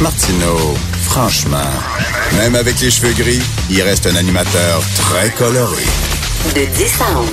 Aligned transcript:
Martineau, 0.00 0.76
franchement, 1.02 1.70
même 2.36 2.54
avec 2.54 2.80
les 2.80 2.90
cheveux 2.90 3.12
gris, 3.14 3.42
il 3.68 3.82
reste 3.82 4.06
un 4.06 4.14
animateur 4.14 4.80
très 4.94 5.30
coloré. 5.30 5.82
De 6.54 6.64
10 6.64 7.00
à 7.00 7.18
11. 7.18 7.28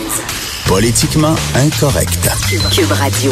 Politiquement 0.66 1.36
incorrect. 1.56 2.28
Cube 2.72 2.92
Radio. 2.92 3.32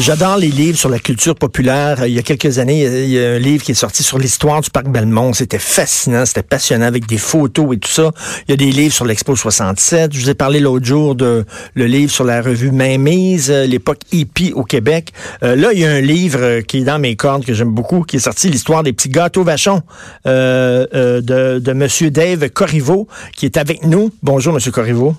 J'adore 0.00 0.36
les 0.36 0.48
livres 0.48 0.78
sur 0.78 0.88
la 0.88 1.00
culture 1.00 1.34
populaire. 1.34 2.06
Il 2.06 2.14
y 2.14 2.18
a 2.20 2.22
quelques 2.22 2.60
années, 2.60 2.84
il 2.84 3.10
y 3.10 3.18
a 3.18 3.32
un 3.32 3.38
livre 3.38 3.64
qui 3.64 3.72
est 3.72 3.74
sorti 3.74 4.04
sur 4.04 4.16
l'histoire 4.16 4.60
du 4.60 4.70
parc 4.70 4.86
Belmont. 4.88 5.32
C'était 5.32 5.58
fascinant, 5.58 6.24
c'était 6.24 6.44
passionnant 6.44 6.86
avec 6.86 7.06
des 7.06 7.18
photos 7.18 7.74
et 7.74 7.78
tout 7.78 7.90
ça. 7.90 8.12
Il 8.46 8.52
y 8.52 8.54
a 8.54 8.56
des 8.56 8.70
livres 8.70 8.94
sur 8.94 9.04
l'Expo 9.04 9.34
67. 9.34 10.12
Je 10.14 10.20
vous 10.20 10.30
ai 10.30 10.34
parlé 10.34 10.60
l'autre 10.60 10.86
jour 10.86 11.16
de 11.16 11.44
le 11.74 11.86
livre 11.86 12.12
sur 12.12 12.24
la 12.24 12.40
revue 12.40 12.70
Mainmise, 12.70 13.50
l'époque 13.50 13.98
hippie 14.12 14.52
au 14.54 14.62
Québec. 14.62 15.12
Euh, 15.42 15.56
là, 15.56 15.72
il 15.72 15.80
y 15.80 15.84
a 15.84 15.90
un 15.90 16.00
livre 16.00 16.60
qui 16.60 16.78
est 16.78 16.84
dans 16.84 17.00
mes 17.00 17.16
cordes 17.16 17.44
que 17.44 17.52
j'aime 17.52 17.72
beaucoup, 17.72 18.02
qui 18.02 18.16
est 18.16 18.20
sorti, 18.20 18.50
l'histoire 18.50 18.84
des 18.84 18.92
petits 18.92 19.10
gâteaux 19.10 19.42
vachons 19.42 19.82
euh, 20.26 20.86
euh, 20.94 21.20
de, 21.20 21.58
de 21.58 21.72
Monsieur 21.72 22.10
Dave 22.10 22.48
Corriveau, 22.50 23.08
qui 23.34 23.46
est 23.46 23.56
avec 23.56 23.84
nous. 23.84 24.10
Bonjour, 24.22 24.54
Monsieur 24.54 24.70
Corriveau. 24.70 25.16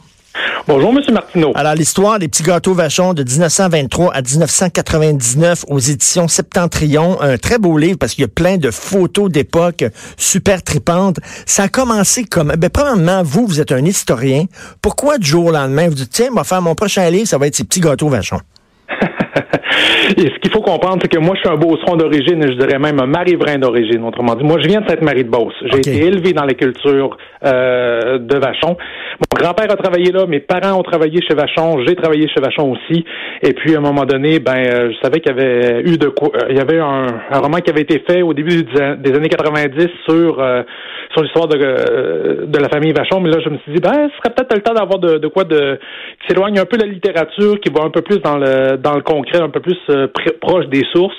Bonjour, 0.67 0.91
M. 0.91 1.13
Martineau. 1.13 1.52
Alors, 1.55 1.73
l'histoire 1.73 2.20
des 2.20 2.27
petits 2.27 2.43
gâteaux 2.43 2.73
vachons 2.73 3.13
de 3.13 3.23
1923 3.23 4.13
à 4.13 4.21
1999 4.21 5.66
aux 5.67 5.80
éditions 5.80 6.27
Septentrion. 6.27 7.20
Un 7.21 7.38
très 7.38 7.57
beau 7.57 7.77
livre 7.77 7.97
parce 7.97 8.13
qu'il 8.13 8.21
y 8.21 8.25
a 8.25 8.30
plein 8.30 8.57
de 8.57 8.70
photos 8.70 9.31
d'époque 9.31 9.83
super 10.17 10.61
tripantes. 10.61 11.17
Ça 11.45 11.63
a 11.63 11.67
commencé 11.70 12.23
comme... 12.23 12.53
Ben, 12.57 12.70
premièrement, 12.70 13.23
vous, 13.23 13.47
vous 13.47 13.59
êtes 13.59 13.71
un 13.71 13.83
historien. 13.83 14.45
Pourquoi 14.81 15.17
du 15.17 15.27
jour 15.27 15.45
au 15.45 15.52
lendemain, 15.52 15.88
vous 15.88 15.95
dites, 15.95 16.11
tiens, 16.11 16.27
on 16.31 16.35
va 16.35 16.44
faire 16.44 16.61
mon 16.61 16.75
prochain 16.75 17.09
livre, 17.09 17.27
ça 17.27 17.38
va 17.38 17.47
être 17.47 17.55
ces 17.55 17.63
petits 17.63 17.81
gâteaux 17.81 18.09
vachons? 18.09 18.41
Et 20.17 20.21
ce 20.21 20.39
qu'il 20.39 20.52
faut 20.52 20.61
comprendre, 20.61 20.98
c'est 21.02 21.07
que 21.07 21.20
moi, 21.20 21.35
je 21.35 21.41
suis 21.41 21.49
un 21.49 21.57
beauceron 21.57 21.95
d'origine, 21.95 22.43
et 22.43 22.47
je 22.47 22.57
dirais 22.57 22.80
même 22.80 22.99
un 22.99 23.05
marivrain 23.05 23.57
d'origine. 23.57 24.03
Autrement 24.03 24.35
dit, 24.35 24.43
moi, 24.43 24.57
je 24.61 24.67
viens 24.67 24.81
de 24.81 24.89
cette 24.89 25.02
marie 25.02 25.23
de 25.23 25.30
Beauce. 25.30 25.53
J'ai 25.72 25.80
été 25.80 26.05
élevé 26.05 26.33
dans 26.33 26.45
les 26.45 26.55
cultures 26.55 27.17
euh, 27.45 28.17
de 28.17 28.38
Vachon. 28.38 28.78
Mon 29.19 29.38
grand-père 29.38 29.72
a 29.72 29.75
travaillé 29.75 30.11
là, 30.11 30.25
mes 30.25 30.39
parents 30.39 30.80
ont 30.80 30.83
travaillé 30.83 31.22
chez 31.22 31.36
Vachon, 31.36 31.83
j'ai 31.86 31.95
travaillé 31.95 32.28
chez 32.30 32.41
Vachon 32.41 32.72
aussi. 32.72 33.03
Et 33.41 33.53
puis, 33.53 33.75
à 33.75 33.78
un 33.78 33.81
moment 33.81 34.05
donné, 34.05 34.39
ben, 34.39 34.58
euh, 34.58 34.91
je 34.91 34.97
savais 35.03 35.19
qu'il 35.19 35.31
y 35.36 35.39
avait 35.39 35.81
eu 35.81 35.97
de 35.97 36.08
quoi. 36.09 36.30
euh, 36.35 36.47
Il 36.50 36.58
y 36.58 36.59
avait 36.59 36.80
un, 36.80 37.08
un 37.31 37.39
roman 37.39 37.58
qui 37.59 37.69
avait 37.69 37.81
été 37.81 38.03
fait 38.09 38.22
au 38.22 38.33
début 38.33 38.63
des, 38.63 38.95
des 38.97 39.16
années 39.16 39.30
90 39.30 39.88
sur 40.08 40.39
euh, 40.39 40.63
sur 41.13 41.23
l'histoire 41.23 41.47
de, 41.47 41.58
euh, 41.59 42.45
de 42.45 42.59
la 42.59 42.69
famille 42.69 42.91
Vachon. 42.94 43.19
Mais 43.19 43.30
là, 43.30 43.38
je 43.44 43.50
me 43.50 43.58
suis 43.59 43.73
dit, 43.73 43.81
ben, 43.81 44.09
ce 44.11 44.17
serait 44.17 44.33
peut-être 44.35 44.53
le 44.56 44.61
temps 44.61 44.73
d'avoir 44.73 45.00
de, 45.00 45.17
de 45.17 45.28
quoi 45.28 45.44
de 45.44 45.80
qui 46.22 46.28
s'éloigne 46.28 46.59
un 46.59 46.66
peu 46.66 46.78
de 46.78 46.83
la 46.83 46.89
littérature, 46.91 47.59
qui 47.59 47.69
va 47.73 47.83
un 47.83 47.89
peu 47.89 48.02
plus 48.02 48.19
dans 48.19 48.38
le 48.38 48.78
dans 48.78 48.95
le 48.95 49.02
concret, 49.02 49.28
un 49.38 49.49
peu 49.49 49.59
plus 49.59 49.77
euh, 49.89 50.08
pr- 50.08 50.38
proche 50.39 50.66
des 50.67 50.83
sources. 50.94 51.16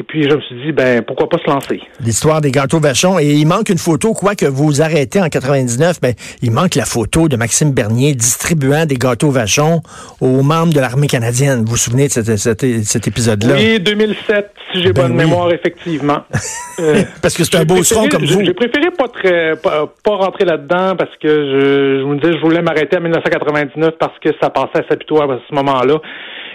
Et 0.00 0.04
puis, 0.04 0.22
je 0.30 0.34
me 0.36 0.40
suis 0.42 0.54
dit, 0.64 0.70
ben, 0.72 1.02
pourquoi 1.02 1.28
pas 1.28 1.38
se 1.38 1.50
lancer? 1.50 1.80
L'histoire 2.00 2.40
des 2.40 2.52
gâteaux 2.52 2.78
vachons. 2.78 3.18
Et 3.18 3.32
il 3.32 3.46
manque 3.46 3.68
une 3.68 3.78
photo, 3.78 4.12
quoi 4.14 4.36
que 4.36 4.46
vous 4.46 4.80
arrêtez 4.80 5.20
en 5.20 5.28
99, 5.28 5.96
mais 6.04 6.14
il 6.40 6.52
manque 6.52 6.76
la 6.76 6.84
photo 6.84 7.26
de 7.28 7.36
Maxime 7.36 7.72
Bernier 7.72 8.14
distribuant 8.14 8.86
des 8.86 8.94
gâteaux 8.94 9.30
vachons 9.30 9.80
aux 10.20 10.42
membres 10.42 10.72
de 10.72 10.78
l'armée 10.78 11.08
canadienne. 11.08 11.64
Vous 11.64 11.72
vous 11.72 11.76
souvenez 11.76 12.06
de 12.06 12.12
cet, 12.12 12.36
cet- 12.36 12.84
cet 12.84 13.08
épisode-là? 13.08 13.54
Oui, 13.56 13.80
2007, 13.80 14.52
si 14.72 14.82
j'ai 14.82 14.92
Ben 14.92 15.02
bonne 15.08 15.12
oui. 15.18 15.24
mémoire, 15.24 15.52
effectivement. 15.52 16.18
Euh, 16.80 17.02
Parce 17.20 17.36
que 17.36 17.42
c'est 17.42 17.56
un 17.56 17.64
beau 17.64 17.74
préféré- 17.74 18.08
comme 18.08 18.24
vous. 18.24 18.44
J'ai 18.44 18.54
préféré 18.54 18.92
pas 18.96 19.08
très 19.08 19.56
pas, 19.56 19.92
pas 20.04 20.14
rentrer 20.14 20.44
là-dedans 20.44 20.94
parce 20.96 21.10
que 21.20 21.26
je, 21.26 21.98
je 21.98 22.02
vous 22.04 22.14
disais 22.14 22.34
je 22.34 22.40
voulais 22.40 22.62
m'arrêter 22.62 22.96
à 22.96 23.00
1999 23.00 23.94
parce 23.98 24.16
que 24.20 24.28
ça 24.40 24.48
passait 24.48 24.84
à 24.84 24.88
Saputo 24.88 25.20
à 25.20 25.26
ce 25.48 25.54
moment-là. 25.56 25.96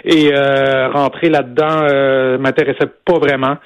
Et 0.06 0.30
euh, 0.34 0.88
rentrer 0.90 1.30
là-dedans 1.30 1.80
euh, 1.90 2.36
m'intéressait 2.38 2.90
pas 3.06 3.18
vraiment. 3.18 3.56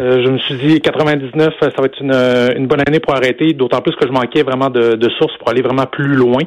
Euh, 0.00 0.22
je 0.24 0.28
me 0.30 0.38
suis 0.38 0.56
dit 0.56 0.80
99, 0.80 1.54
ça 1.60 1.68
va 1.78 1.84
être 1.84 2.00
une, 2.00 2.12
une 2.56 2.66
bonne 2.66 2.82
année 2.86 2.98
pour 2.98 3.14
arrêter, 3.14 3.52
d'autant 3.52 3.80
plus 3.80 3.94
que 3.94 4.04
je 4.06 4.12
manquais 4.12 4.42
vraiment 4.42 4.70
de, 4.70 4.96
de 4.96 5.08
sources 5.18 5.36
pour 5.38 5.48
aller 5.50 5.62
vraiment 5.62 5.86
plus 5.86 6.08
loin. 6.14 6.40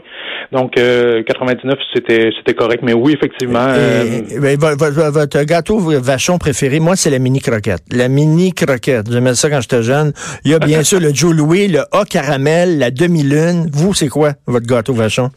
Donc 0.52 0.78
euh, 0.78 1.24
99, 1.24 1.76
c'était 1.94 2.30
c'était 2.38 2.54
correct. 2.56 2.82
Mais 2.84 2.94
oui, 2.94 3.14
effectivement. 3.14 3.66
euh, 3.70 4.04
Et- 4.30 4.40
ben, 4.40 4.58
vo- 4.60 4.76
vo- 4.76 4.92
vo- 4.92 5.12
votre 5.12 5.42
gâteau 5.44 5.80
vachon 5.80 6.38
préféré, 6.38 6.80
moi, 6.82 6.96
c'est 6.98 7.10
la 7.10 7.20
mini 7.20 7.40
croquette. 7.40 7.84
La 7.92 8.10
mini 8.10 8.52
croquette. 8.52 9.10
J'aimais 9.10 9.36
ça 9.36 9.50
quand 9.50 9.62
j'étais 9.62 9.82
jeune. 9.84 10.12
Il 10.44 10.52
y 10.52 10.56
a 10.56 10.60
bien 10.60 10.84
sûr 10.90 11.00
le 11.00 11.14
Joe 11.14 11.34
Louis, 11.34 11.68
le 11.70 11.80
A 11.94 12.04
caramel, 12.04 12.80
la 12.80 12.92
demi-lune. 12.92 13.70
Vous, 13.72 13.94
c'est 13.94 14.10
quoi, 14.10 14.34
votre 14.46 14.68
gâteau 14.68 14.94
vachon? 14.94 15.30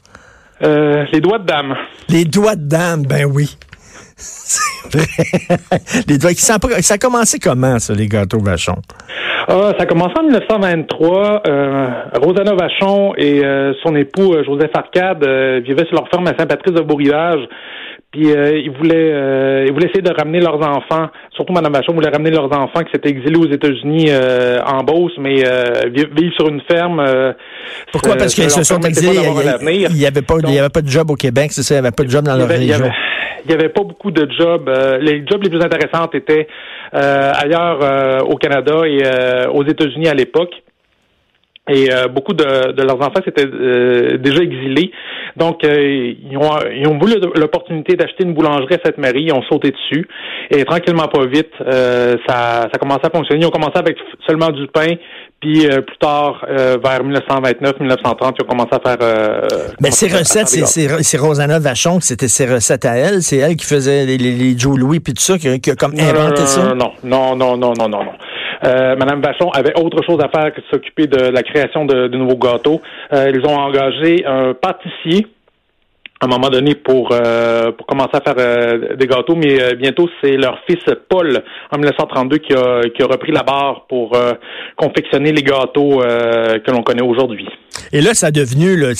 euh, 0.62 1.04
les 1.12 1.20
doigts 1.20 1.38
de 1.38 1.46
dame. 1.46 1.74
Les 2.10 2.24
doigts 2.24 2.54
de 2.56 2.68
dame, 2.68 3.02
ben 3.06 3.24
oui. 3.24 3.56
C'est 4.20 4.98
vrai. 4.98 5.06
Les 6.08 6.18
doigts, 6.18 6.30
ça, 6.34 6.56
a- 6.56 6.82
ça 6.82 6.94
a 6.94 6.98
commencé 6.98 7.38
comment, 7.38 7.78
ça, 7.78 7.94
les 7.94 8.06
gâteaux 8.06 8.40
vachons? 8.40 8.76
Ah, 9.48 9.72
ça 9.76 9.82
a 9.82 9.86
commencé 9.86 10.12
en 10.18 10.22
1923. 10.24 11.42
Euh, 11.46 11.88
Rosanna 12.22 12.54
Vachon 12.54 13.14
et 13.16 13.44
euh, 13.44 13.72
son 13.82 13.96
époux 13.96 14.34
euh, 14.34 14.44
Joseph 14.44 14.70
Arcade 14.74 15.24
euh, 15.24 15.60
vivaient 15.64 15.86
sur 15.86 15.94
leur 15.96 16.08
ferme 16.08 16.26
à 16.26 16.34
Saint-Patrice 16.38 16.74
de 16.74 16.82
Beau-Rivage. 16.82 17.40
Puis 18.12 18.32
euh, 18.32 18.58
ils 18.58 18.70
voulaient 18.72 19.12
euh, 19.12 19.64
ils 19.68 19.72
voulaient 19.72 19.86
essayer 19.86 20.02
de 20.02 20.12
ramener 20.12 20.40
leurs 20.40 20.60
enfants, 20.60 21.06
surtout 21.34 21.52
Madame 21.52 21.72
Vachon 21.72 21.92
voulait 21.94 22.10
ramener 22.10 22.30
leurs 22.32 22.52
enfants 22.52 22.80
qui 22.82 22.90
s'étaient 22.92 23.08
exilés 23.10 23.36
aux 23.38 23.48
États-Unis 23.50 24.06
euh, 24.08 24.58
en 24.66 24.82
Beauce, 24.82 25.12
mais 25.18 25.44
euh, 25.46 25.64
vi- 25.94 26.08
vivre 26.20 26.34
sur 26.34 26.48
une 26.48 26.60
ferme. 26.68 26.98
euh, 26.98 27.32
Pourquoi? 27.92 28.16
Parce 28.16 28.34
qu'ils 28.34 28.50
se 28.50 28.64
sont 28.64 28.80
exilés. 28.88 29.14
Il 29.90 29.96
n'y 29.96 30.06
avait, 30.06 30.22
pas- 30.22 30.34
il 30.48 30.54
y 30.54 30.58
avait 30.58 30.68
pas 30.70 30.82
de 30.82 30.88
job 30.88 31.08
au 31.10 31.14
Québec, 31.14 31.50
c'est 31.52 31.62
ça? 31.62 31.74
Il 31.76 31.80
n'y 31.80 31.86
avait 31.86 31.94
pas 31.94 32.02
de 32.02 32.10
job 32.10 32.24
dans 32.24 32.34
leur 32.36 32.48
région. 32.48 32.90
Il 33.44 33.50
y 33.50 33.54
avait 33.54 33.68
pas 33.68 33.82
beaucoup 33.82 34.10
de 34.10 34.30
jobs. 34.30 34.68
Euh, 34.68 34.98
les 34.98 35.24
jobs 35.26 35.42
les 35.42 35.50
plus 35.50 35.62
intéressants 35.62 36.08
étaient 36.12 36.46
euh, 36.94 37.32
ailleurs 37.34 37.80
euh, 37.82 38.18
au 38.20 38.36
Canada 38.36 38.82
et 38.86 39.02
aux 39.48 39.64
États-Unis 39.64 40.08
à 40.08 40.14
l'époque. 40.14 40.52
Et 41.70 41.92
euh, 41.92 42.08
beaucoup 42.08 42.32
de, 42.32 42.72
de 42.72 42.82
leurs 42.82 42.96
enfants 43.00 43.20
s'étaient 43.24 43.46
euh, 43.46 44.18
déjà 44.18 44.42
exilés. 44.42 44.90
Donc, 45.36 45.64
euh, 45.64 46.12
ils, 46.30 46.36
ont, 46.36 46.50
ils 46.74 46.86
ont 46.88 46.98
voulu 46.98 47.14
l'opportunité 47.36 47.94
d'acheter 47.94 48.24
une 48.24 48.34
boulangerie 48.34 48.74
à 48.74 48.78
Sainte-Marie. 48.84 49.24
Ils 49.26 49.32
ont 49.32 49.42
sauté 49.42 49.70
dessus. 49.70 50.06
Et 50.50 50.64
tranquillement, 50.64 51.06
pas 51.06 51.24
vite, 51.26 51.52
euh, 51.60 52.16
ça, 52.26 52.62
ça 52.62 52.70
a 52.74 52.78
commencé 52.78 53.02
à 53.04 53.10
fonctionner. 53.10 53.42
Ils 53.42 53.46
ont 53.46 53.50
commencé 53.50 53.78
avec 53.78 53.96
seulement 54.26 54.50
du 54.50 54.66
pain. 54.66 54.94
Puis 55.40 55.66
euh, 55.66 55.80
plus 55.80 55.96
tard, 55.96 56.44
euh, 56.50 56.76
vers 56.84 57.02
1929-1930, 57.02 58.34
ils 58.38 58.42
ont 58.42 58.46
commencé 58.46 58.70
à 58.72 58.80
faire... 58.80 58.98
euh, 59.00 59.40
Mais 59.80 59.90
ces 59.90 60.08
commencé 60.08 60.38
à 60.38 60.42
recettes, 60.42 60.66
c'est 61.02 61.16
Rosanna 61.16 61.58
Vachon, 61.58 61.98
que 61.98 62.04
c'était 62.04 62.28
ses 62.28 62.46
recettes 62.52 62.84
à 62.84 62.96
elle. 62.96 63.22
C'est 63.22 63.38
elle 63.38 63.56
qui 63.56 63.64
faisait 63.64 64.04
les, 64.04 64.18
les, 64.18 64.32
les 64.32 64.58
Joe 64.58 64.76
Louis 64.78 65.00
puis 65.00 65.14
tout 65.14 65.22
ça, 65.22 65.38
qui, 65.38 65.60
qui 65.60 65.70
a 65.70 65.76
comme 65.76 65.94
non, 65.94 66.02
inventé 66.04 66.40
non, 66.42 66.46
ça? 66.46 66.74
Non, 66.74 66.92
non, 67.04 67.36
non, 67.36 67.56
non, 67.56 67.72
non, 67.72 67.88
non, 67.88 68.04
non. 68.04 68.12
Euh, 68.64 68.96
Madame 68.96 69.20
Vachon 69.22 69.50
avait 69.50 69.78
autre 69.78 70.02
chose 70.04 70.18
à 70.20 70.28
faire 70.28 70.52
que 70.52 70.60
de 70.60 70.66
s'occuper 70.70 71.06
de 71.06 71.30
la 71.30 71.42
création 71.42 71.84
de, 71.84 72.08
nouveaux 72.08 72.36
gâteaux. 72.36 72.80
Euh, 73.12 73.30
ils 73.34 73.44
ont 73.46 73.56
engagé 73.56 74.24
un 74.26 74.54
pâtissier 74.54 75.26
à 76.22 76.26
un 76.26 76.28
moment 76.28 76.50
donné 76.50 76.74
pour 76.74 77.12
euh, 77.12 77.72
commencer 77.88 78.10
à 78.12 78.20
faire 78.20 78.96
des 78.96 79.06
gâteaux, 79.06 79.36
mais 79.36 79.74
bientôt 79.76 80.06
c'est 80.20 80.36
leur 80.36 80.58
fils 80.68 80.84
Paul 81.08 81.42
en 81.72 81.78
1932 81.78 82.38
qui 82.38 82.52
a 82.52 82.82
qui 82.94 83.02
a 83.02 83.06
repris 83.06 83.32
la 83.32 83.42
barre 83.42 83.86
pour 83.88 84.14
confectionner 84.76 85.32
les 85.32 85.42
gâteaux 85.42 86.00
que 86.00 86.70
l'on 86.70 86.82
connaît 86.82 87.02
aujourd'hui. 87.02 87.48
Et 87.92 88.02
là, 88.02 88.12
ça 88.12 88.26
a 88.26 88.30
devenu, 88.30 88.76
là, 88.76 88.90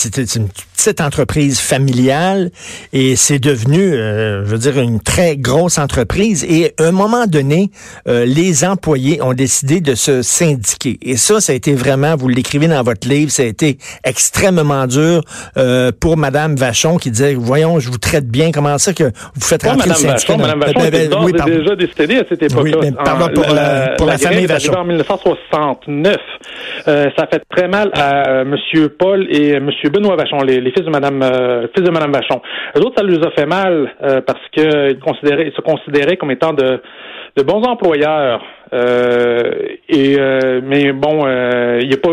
petite 0.85 1.01
entreprise 1.03 1.61
familiale 1.61 2.51
et 2.93 3.15
c'est 3.15 3.39
devenu, 3.39 3.93
euh, 3.93 4.45
je 4.47 4.51
veux 4.51 4.59
dire, 4.59 4.79
une 4.81 5.01
très 5.01 5.37
grosse 5.37 5.79
entreprise. 5.79 6.43
Et 6.45 6.73
à 6.79 6.85
un 6.89 6.93
moment 6.93 7.27
donné, 7.27 7.71
euh, 8.09 8.25
les 8.25 8.65
employés 8.65 9.21
ont 9.23 9.35
décidé 9.35 9.81
de 9.81 9.95
se 9.95 10.23
syndiquer. 10.23 10.99
Et 11.03 11.17
ça, 11.17 11.41
ça 11.41 11.53
a 11.53 11.57
été 11.57 11.75
vraiment, 11.75 12.17
vous 12.17 12.29
l'écrivez 12.29 12.67
dans 12.67 12.83
votre 12.83 13.07
livre, 13.07 13.31
ça 13.31 13.43
a 13.43 13.47
été 13.47 13.77
extrêmement 14.05 14.87
dur 14.87 15.21
euh, 15.59 15.93
pour 15.99 16.17
Madame 16.17 16.57
Vachon 16.57 16.97
qui 16.97 17.11
disait, 17.11 17.35
voyons, 17.35 17.79
je 17.79 17.91
vous 17.91 17.99
traite 17.99 18.29
bien, 18.29 18.51
comment 18.51 18.79
ça 18.79 18.95
que 18.95 19.05
vous 19.05 19.41
faites 19.41 19.63
rentrer 19.65 19.91
Madame 19.91 20.03
le 20.03 20.09
syndicat? 20.09 20.37
Vachon, 20.37 20.39
Madame 20.39 20.61
Vachon 20.61 20.81
Ben, 20.81 20.91
ben, 20.91 21.19
oui, 21.25 21.33
pardon. 21.33 21.59
déjà 21.59 21.77
décédée 21.77 22.17
à 22.17 22.25
cette 22.27 22.43
époque-là. 22.43 22.79
Oui, 22.81 22.89
mais 22.91 22.93
parlons 22.93 23.29
pour, 23.35 23.45
pour 23.99 24.07
la 24.07 24.17
famille 24.19 24.47
Vachon. 24.47 24.73
en 24.73 24.85
1969. 24.85 26.17
Euh, 26.89 27.11
ça 27.17 27.27
fait 27.27 27.43
très 27.51 27.69
mal 27.69 27.91
à 27.95 28.29
euh, 28.29 28.45
Monsieur 28.45 28.89
Paul 28.89 29.27
et 29.31 29.55
euh, 29.55 29.61
Monsieur 29.61 29.91
Benoît 29.91 30.17
Vachon, 30.17 30.43
les, 30.43 30.61
les 30.61 30.70
fils 30.71 30.85
de 30.85 30.91
Madame 30.91 31.23
euh, 31.23 31.67
fils 31.75 31.85
de 31.85 31.91
Madame 31.91 32.13
Vachon. 32.13 32.41
Eux 32.77 32.81
autres, 32.81 32.97
ça 32.97 33.03
leur 33.05 33.27
a 33.27 33.31
fait 33.33 33.47
mal 33.47 33.93
euh, 34.03 34.21
parce 34.21 34.41
que 34.55 34.91
ils, 34.91 34.99
considéraient, 34.99 35.49
ils 35.49 35.55
se 35.55 35.61
considéraient 35.61 36.17
comme 36.17 36.31
étant 36.31 36.53
de 36.53 36.81
de 37.37 37.43
bons 37.43 37.63
employeurs. 37.63 38.43
Euh, 38.73 39.41
et 39.89 40.17
euh, 40.19 40.61
mais 40.63 40.93
bon, 40.93 41.27
il 41.81 41.89
n'y 41.89 41.95
a 41.95 41.99
pas. 41.99 42.11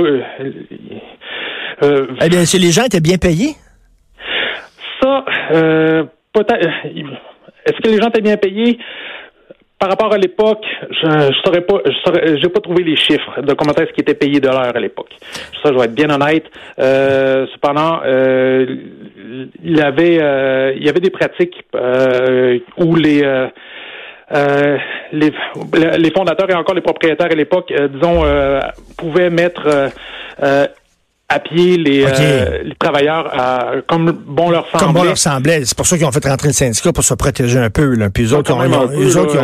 Eh 2.21 2.29
bien, 2.29 2.45
si 2.45 2.57
les 2.57 2.71
gens 2.71 2.85
étaient 2.85 2.99
bien 2.99 3.17
payés? 3.17 3.55
ça, 5.01 5.23
peut-être. 6.33 6.67
Est-ce 7.65 7.81
que 7.81 7.89
les 7.89 7.97
gens 8.01 8.07
étaient 8.09 8.21
bien 8.21 8.37
payés? 8.37 8.79
Par 9.79 9.89
rapport 9.89 10.11
à 10.11 10.17
l'époque, 10.17 10.65
je 10.89 11.07
ne 11.07 11.31
saurais 11.43 11.61
pas, 11.61 11.77
je 11.85 12.37
j'ai 12.41 12.49
pas 12.49 12.61
trouvé 12.61 12.83
les 12.83 12.95
chiffres 12.95 13.41
de 13.41 13.53
comment 13.53 13.73
est-ce 13.73 13.93
qui 13.93 14.01
était 14.01 14.15
payé 14.15 14.39
de 14.39 14.47
l'heure 14.47 14.75
à 14.75 14.79
l'époque. 14.79 15.11
Ça, 15.61 15.69
je 15.71 15.77
vais 15.77 15.85
être 15.85 15.93
bien 15.93 16.09
honnête. 16.09 16.45
Euh, 16.79 17.45
cependant, 17.53 17.99
euh, 18.03 18.65
il 19.63 19.77
y 19.77 19.81
avait, 19.81 20.17
euh, 20.19 20.73
il 20.75 20.83
y 20.83 20.89
avait 20.89 20.99
des 20.99 21.11
pratiques 21.11 21.63
euh, 21.75 22.57
où 22.77 22.95
les 22.95 23.23
euh, 23.23 23.47
euh, 24.35 24.77
les, 25.11 25.31
les, 25.97 26.11
fondateurs 26.11 26.49
et 26.49 26.55
encore 26.55 26.75
les 26.75 26.81
propriétaires 26.81 27.31
à 27.31 27.35
l'époque, 27.35 27.71
disons, 27.71 28.25
euh, 28.25 28.59
pouvaient 28.97 29.29
mettre 29.29 29.91
à 31.29 31.39
pied 31.39 31.77
les, 31.77 32.05
les 32.63 32.75
travailleurs 32.79 33.33
comme 33.87 34.11
bon 34.11 34.49
leur 34.49 34.65
semblait. 34.67 34.85
Comme 34.85 34.93
bon 34.93 35.03
leur 35.03 35.17
semblait. 35.17 35.65
C'est 35.65 35.75
pour 35.75 35.85
ça 35.85 35.97
qu'ils 35.97 36.05
ont 36.05 36.11
fait 36.11 36.25
rentrer 36.25 36.47
le 36.47 36.53
syndicat 36.53 36.93
pour 36.93 37.03
se 37.03 37.13
protéger 37.13 37.59
un 37.59 37.69
peu. 37.69 37.95
Là. 37.95 38.09
Puis 38.09 38.25
eux 38.25 38.33
autres, 38.33 38.51
ils 38.51 38.73
ont, 38.73 38.85
eux 38.85 39.17
autres, 39.17 39.35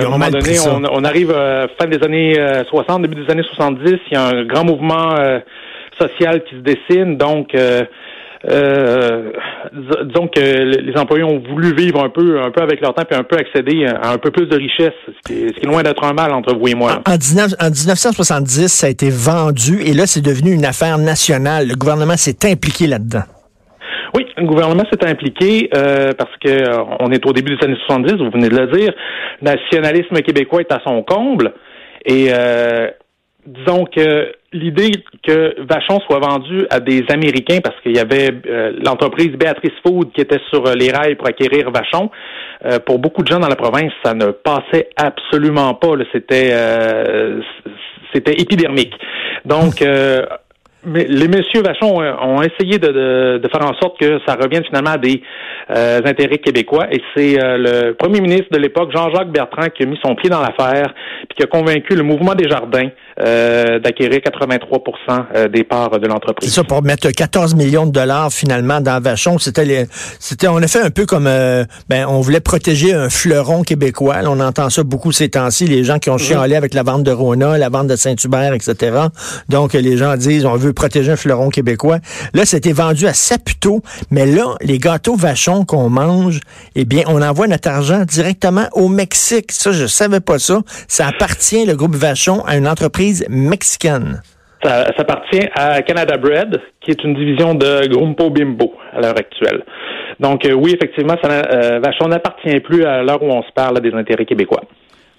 ils 0.00 0.06
ont, 0.06 0.18
mal 0.18 0.32
donné, 0.32 0.58
On, 0.66 0.82
on, 0.90 1.04
arrive 1.04 1.32
fin 1.78 1.86
des 1.86 2.02
années 2.04 2.64
60, 2.68 3.02
début 3.02 3.24
des 3.24 3.30
années 3.30 3.44
70. 3.54 3.98
Il 4.10 4.14
y 4.14 4.16
a 4.16 4.26
un 4.26 4.44
grand 4.44 4.64
mouvement 4.64 5.14
social 6.00 6.42
qui 6.44 6.56
se 6.56 6.60
dessine. 6.60 7.16
Donc, 7.16 7.54
euh, 8.48 9.32
disons 9.72 10.28
que 10.28 10.40
les 10.40 10.96
employés 10.96 11.24
ont 11.24 11.40
voulu 11.40 11.74
vivre 11.74 12.02
un 12.02 12.08
peu, 12.08 12.40
un 12.40 12.50
peu 12.50 12.62
avec 12.62 12.80
leur 12.80 12.94
temps 12.94 13.02
et 13.10 13.14
un 13.14 13.22
peu 13.22 13.36
accéder 13.36 13.84
à 13.86 14.12
un 14.12 14.18
peu 14.18 14.30
plus 14.30 14.46
de 14.46 14.56
richesse, 14.56 14.94
ce 15.06 15.32
qui 15.32 15.44
est, 15.44 15.66
loin 15.66 15.82
d'être 15.82 16.02
un 16.04 16.14
mal 16.14 16.32
entre 16.32 16.56
vous 16.56 16.68
et 16.68 16.74
moi. 16.74 17.02
En, 17.06 17.12
1970, 17.12 18.68
ça 18.68 18.86
a 18.86 18.90
été 18.90 19.10
vendu 19.10 19.82
et 19.84 19.92
là, 19.92 20.06
c'est 20.06 20.24
devenu 20.24 20.52
une 20.52 20.64
affaire 20.64 20.96
nationale. 20.98 21.68
Le 21.68 21.74
gouvernement 21.74 22.16
s'est 22.16 22.50
impliqué 22.50 22.86
là-dedans. 22.86 23.24
Oui, 24.14 24.26
le 24.36 24.46
gouvernement 24.46 24.84
s'est 24.90 25.06
impliqué 25.06 25.68
euh, 25.76 26.12
parce 26.18 26.34
que 26.42 26.50
euh, 26.50 26.82
on 26.98 27.12
est 27.12 27.24
au 27.26 27.32
début 27.32 27.56
des 27.56 27.64
années 27.64 27.76
70, 27.86 28.14
vous 28.14 28.30
venez 28.30 28.48
de 28.48 28.56
le 28.56 28.66
dire. 28.68 28.92
Le 29.40 29.50
nationalisme 29.50 30.16
québécois 30.22 30.60
est 30.60 30.72
à 30.72 30.80
son 30.84 31.02
comble 31.02 31.52
et 32.04 32.28
euh, 32.30 32.88
disons 33.46 33.84
que 33.84 34.32
l'idée 34.52 34.90
que 35.22 35.54
Vachon 35.62 36.00
soit 36.00 36.18
vendu 36.18 36.66
à 36.70 36.80
des 36.80 37.04
Américains 37.08 37.60
parce 37.62 37.80
qu'il 37.80 37.96
y 37.96 38.00
avait 38.00 38.30
euh, 38.46 38.72
l'entreprise 38.84 39.30
Béatrice 39.30 39.72
Food 39.86 40.12
qui 40.12 40.20
était 40.20 40.40
sur 40.50 40.64
les 40.74 40.90
rails 40.90 41.14
pour 41.14 41.28
acquérir 41.28 41.70
Vachon, 41.70 42.10
euh, 42.64 42.78
pour 42.80 42.98
beaucoup 42.98 43.22
de 43.22 43.28
gens 43.28 43.38
dans 43.38 43.48
la 43.48 43.56
province, 43.56 43.92
ça 44.04 44.14
ne 44.14 44.26
passait 44.26 44.90
absolument 44.96 45.74
pas. 45.74 45.92
C'était 46.12 46.50
euh, 46.52 47.40
c'était 48.12 48.34
épidermique. 48.34 48.94
Donc 49.44 49.82
mais 50.84 51.04
les 51.08 51.28
messieurs 51.28 51.62
Vachon 51.62 51.98
ont 51.98 52.42
essayé 52.42 52.78
de, 52.78 53.38
de, 53.38 53.48
faire 53.48 53.64
en 53.64 53.74
sorte 53.74 53.98
que 53.98 54.18
ça 54.26 54.34
revienne 54.34 54.64
finalement 54.64 54.92
à 54.92 54.98
des 54.98 55.22
intérêts 55.68 56.38
québécois. 56.38 56.86
Et 56.90 57.00
c'est 57.14 57.36
le 57.38 57.92
premier 57.92 58.20
ministre 58.20 58.48
de 58.50 58.58
l'époque, 58.58 58.90
Jean-Jacques 58.92 59.30
Bertrand, 59.30 59.68
qui 59.74 59.82
a 59.82 59.86
mis 59.86 59.98
son 60.02 60.14
pied 60.14 60.30
dans 60.30 60.40
l'affaire, 60.40 60.94
puis 61.28 61.36
qui 61.36 61.42
a 61.42 61.46
convaincu 61.46 61.94
le 61.94 62.02
mouvement 62.02 62.34
des 62.34 62.48
jardins 62.48 62.88
euh, 63.22 63.78
d'acquérir 63.80 64.20
83% 64.20 65.26
euh, 65.34 65.48
des 65.48 65.62
parts 65.62 65.98
de 65.98 66.06
l'entreprise. 66.06 66.48
C'est 66.48 66.54
ça, 66.54 66.64
pour 66.64 66.82
mettre 66.82 67.10
14 67.10 67.54
millions 67.54 67.84
de 67.84 67.92
dollars 67.92 68.32
finalement 68.32 68.80
dans 68.80 68.98
Vachon. 69.02 69.38
C'était, 69.38 69.86
c'était, 70.18 70.48
on 70.48 70.56
a 70.56 70.66
fait 70.66 70.80
un 70.80 70.88
peu 70.88 71.04
comme, 71.04 71.26
euh, 71.26 71.64
ben, 71.88 72.06
on 72.08 72.20
voulait 72.20 72.40
protéger 72.40 72.94
un 72.94 73.10
fleuron 73.10 73.62
québécois. 73.62 74.16
on 74.24 74.40
entend 74.40 74.70
ça 74.70 74.84
beaucoup 74.84 75.12
ces 75.12 75.28
temps-ci, 75.28 75.66
les 75.66 75.84
gens 75.84 75.98
qui 75.98 76.08
ont 76.08 76.14
mhm. 76.14 76.20
chialé 76.20 76.56
avec 76.56 76.72
la 76.72 76.82
vente 76.82 77.02
de 77.02 77.10
Rona, 77.10 77.58
la 77.58 77.68
vente 77.68 77.88
de 77.88 77.96
Saint-Hubert, 77.96 78.54
etc. 78.54 78.74
Donc, 79.50 79.74
les 79.74 79.98
gens 79.98 80.16
disent, 80.16 80.46
on 80.46 80.56
veut 80.56 80.69
protéger 80.72 81.12
un 81.12 81.16
fleuron 81.16 81.48
québécois. 81.48 81.98
Là, 82.34 82.44
c'était 82.44 82.72
vendu 82.72 83.06
à 83.06 83.12
Saputo, 83.12 83.82
mais 84.10 84.26
là, 84.26 84.54
les 84.60 84.78
gâteaux 84.78 85.16
Vachon 85.16 85.64
qu'on 85.64 85.88
mange, 85.88 86.40
eh 86.74 86.84
bien, 86.84 87.02
on 87.06 87.22
envoie 87.22 87.46
notre 87.46 87.68
argent 87.68 88.04
directement 88.04 88.68
au 88.72 88.88
Mexique. 88.88 89.52
Ça, 89.52 89.72
je 89.72 89.86
savais 89.86 90.20
pas 90.20 90.38
ça. 90.38 90.60
Ça 90.88 91.06
appartient, 91.06 91.64
le 91.64 91.76
groupe 91.76 91.94
Vachon, 91.94 92.42
à 92.46 92.56
une 92.56 92.68
entreprise 92.68 93.24
mexicaine. 93.28 94.22
Ça, 94.62 94.84
appartient 94.98 95.48
à 95.54 95.80
Canada 95.80 96.18
Bread, 96.18 96.60
qui 96.82 96.90
est 96.90 97.02
une 97.02 97.14
division 97.14 97.54
de 97.54 97.86
Grumpo 97.88 98.28
Bimbo 98.28 98.74
à 98.92 99.00
l'heure 99.00 99.16
actuelle. 99.16 99.64
Donc 100.18 100.44
euh, 100.44 100.52
oui, 100.52 100.74
effectivement, 100.74 101.14
euh, 101.24 101.80
Vachon 101.82 102.08
n'appartient 102.08 102.60
plus 102.60 102.84
à 102.84 103.02
l'heure 103.02 103.22
où 103.22 103.30
on 103.30 103.42
se 103.42 103.52
parle 103.54 103.80
des 103.80 103.92
intérêts 103.92 104.26
québécois. 104.26 104.60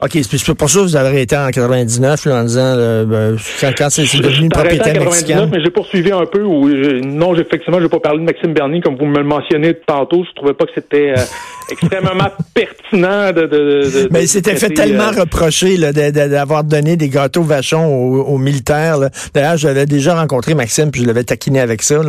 OK, 0.04 0.12
c'est 0.14 0.54
pour 0.56 0.70
ça 0.70 0.80
que 0.80 0.84
vous 0.86 0.96
avez 0.96 1.10
arrêté 1.10 1.38
en 1.38 1.50
99 1.52 2.28
en 2.28 2.44
disant 2.44 2.76
ben, 3.06 3.38
quand, 3.78 3.90
c'est 3.92 4.04
devenu 4.18 4.46
une 4.46 4.50
propriété 4.50 4.94
mexicaine. 4.94 5.48
mais 5.52 5.62
j'ai 5.64 5.70
poursuivi 5.70 6.12
un 6.12 6.26
peu 6.26 6.42
où 6.42 6.68
non, 6.68 7.36
effectivement, 7.36 7.78
je 7.78 7.84
vais 7.84 7.90
pas 7.90 8.00
parler 8.00 8.20
de 8.20 8.24
Maxime 8.24 8.54
Bernier 8.54 8.82
comme 8.82 8.96
vous 8.98 9.06
me 9.06 9.18
le 9.18 9.24
mentionnez 9.24 9.76
tantôt, 9.76 10.24
je 10.24 10.34
trouvais 10.36 10.54
pas 10.54 10.66
que 10.66 10.72
c'était 10.74 11.14
euh, 11.16 11.22
extrêmement 11.70 12.30
pertinent 12.54 13.32
de, 13.32 13.46
de, 13.46 14.08
Mais 14.12 14.24
il 14.24 14.28
s'était 14.28 14.56
fait 14.56 14.70
tellement 14.70 15.12
euh, 15.16 15.22
reprocher 15.22 15.78
d'avoir 15.78 16.64
donné 16.64 16.96
des 16.96 17.10
gâteaux 17.10 17.44
vachons 17.44 17.86
aux, 17.86 18.38
militaires. 18.38 18.98
D'ailleurs, 19.36 19.58
j'avais 19.58 19.86
déjà 19.86 20.16
rencontré 20.16 20.56
Maxime 20.56 20.90
puis 20.90 21.02
je 21.02 21.08
l'avais 21.08 21.24
taquiné 21.24 21.60
avec 21.60 21.84
ça. 21.84 22.02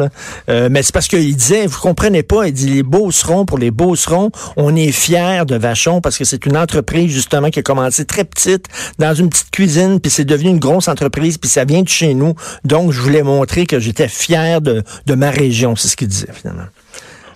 Euh, 0.49 0.69
mais 0.71 0.83
c'est 0.83 0.95
parce 0.95 1.09
qu'il 1.09 1.37
disait, 1.37 1.67
vous 1.67 1.81
comprenez 1.81 2.23
pas, 2.23 2.47
il 2.47 2.53
dit 2.53 2.69
les 2.69 2.83
Beaucerons, 2.83 3.45
pour 3.45 3.59
les 3.59 3.71
Beaucerons, 3.71 4.31
on 4.57 4.75
est 4.75 4.93
fiers 4.93 5.43
de 5.47 5.57
Vachon 5.57 6.01
parce 6.01 6.17
que 6.17 6.25
c'est 6.25 6.47
une 6.47 6.57
entreprise 6.57 7.13
justement 7.13 7.51
qui 7.51 7.59
a 7.59 7.63
commencé 7.63 7.82
c'est 7.91 8.07
très 8.07 8.25
petite, 8.25 8.67
dans 8.99 9.15
une 9.15 9.29
petite 9.29 9.51
cuisine, 9.51 10.01
puis 10.01 10.11
c'est 10.11 10.25
devenu 10.25 10.51
une 10.51 10.59
grosse 10.59 10.89
entreprise, 10.89 11.39
puis 11.39 11.49
ça 11.49 11.65
vient 11.65 11.83
de 11.83 11.89
chez 11.89 12.15
nous. 12.15 12.35
Donc, 12.65 12.93
je 12.93 13.01
voulais 13.01 13.23
montrer 13.23 13.67
que 13.67 13.79
j'étais 13.79 14.09
fier 14.09 14.61
de, 14.61 14.83
ma 15.15 15.31
région. 15.31 15.77
C'est 15.77 15.89
ce 15.89 15.97
qu'il 15.97 16.09
disait, 16.09 16.33
finalement. 16.33 16.65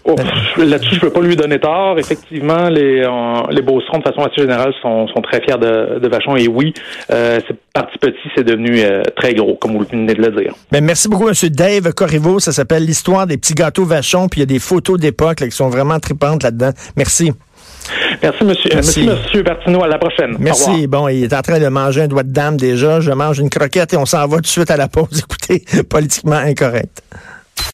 Oh, 0.09 0.15
là-dessus, 0.57 0.91
je 0.91 0.95
ne 0.97 1.01
peux 1.01 1.11
pas 1.11 1.21
lui 1.21 1.35
donner 1.35 1.59
tort. 1.59 1.99
Effectivement, 1.99 2.69
les, 2.69 3.03
les 3.51 3.63
Beaucerons, 3.63 3.99
de 3.99 4.05
façon 4.05 4.21
assez 4.21 4.41
générale, 4.41 4.73
sont, 4.81 5.07
très 5.23 5.41
fiers 5.41 5.59
de, 5.59 6.09
Vachon. 6.09 6.37
Et 6.37 6.47
oui, 6.47 6.73
euh, 7.11 7.41
c'est 7.47 7.57
parti 7.73 7.99
petit, 7.99 8.17
c'est 8.37 8.45
devenu 8.45 8.81
euh, 8.83 9.03
très 9.17 9.35
gros, 9.35 9.57
comme 9.57 9.77
vous 9.77 9.85
venez 9.91 10.15
de 10.15 10.23
le 10.23 10.31
dire. 10.31 10.55
Ben, 10.71 10.85
merci 10.85 11.09
beaucoup, 11.09 11.29
M. 11.29 11.35
Dave 11.51 11.93
Corriveau. 11.93 12.39
Ça 12.39 12.53
s'appelle 12.53 12.85
L'histoire 12.85 13.27
des 13.27 13.37
petits 13.37 13.55
gâteaux 13.55 13.85
Vachon. 13.85 14.29
Puis 14.29 14.41
il 14.41 14.43
y 14.43 14.45
a 14.45 14.47
des 14.47 14.61
photos 14.61 15.01
d'époque 15.01 15.39
qui 15.39 15.51
sont 15.51 15.71
vraiment 15.71 15.99
tripantes 15.99 16.45
là-dedans. 16.45 16.71
Merci. 16.97 17.33
Merci, 18.23 18.45
monsieur. 18.45 18.71
Merci, 18.73 19.07
monsieur 19.07 19.43
Bertineau. 19.43 19.83
À 19.83 19.89
la 19.89 19.99
prochaine. 19.99 20.37
Merci. 20.39 20.87
Bon, 20.87 21.09
il 21.09 21.25
est 21.25 21.35
en 21.35 21.43
train 21.43 21.59
de 21.59 21.69
manger 21.69 22.03
un 22.03 22.09
doigt 22.09 22.23
de 22.23 22.33
dame 22.33 22.57
déjà. 22.57 23.01
Je 23.01 23.11
mange 23.11 23.39
une 23.39 23.51
croquette 23.51 23.93
et 23.93 23.97
on 23.97 24.07
s'en 24.07 24.27
va 24.27 24.37
tout 24.37 24.43
de 24.43 24.47
suite 24.47 24.71
à 24.71 24.77
la 24.77 24.89
pause. 24.89 25.25
Écoutez, 25.29 25.65
politiquement 25.85 26.37
incorrect. 26.37 27.03